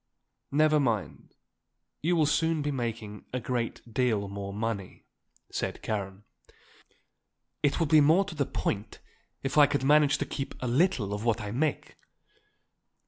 "Never 0.49 0.79
mind, 0.79 1.35
you 2.01 2.15
will 2.15 2.25
soon 2.25 2.63
be 2.63 2.71
making 2.71 3.23
a 3.31 3.39
great 3.39 3.83
deal 3.93 4.27
more 4.27 4.51
money," 4.51 5.05
said 5.51 5.83
Karen. 5.83 6.23
"It 7.61 7.79
would 7.79 7.89
be 7.89 8.01
more 8.01 8.25
to 8.25 8.33
the 8.33 8.47
point 8.47 8.97
if 9.43 9.59
I 9.59 9.67
could 9.67 9.83
manage 9.83 10.17
to 10.17 10.25
keep 10.25 10.55
a 10.59 10.67
little 10.67 11.13
of 11.13 11.23
what 11.23 11.39
I 11.39 11.51
make. 11.51 11.97